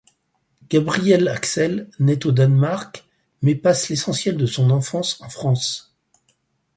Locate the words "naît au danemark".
1.99-3.05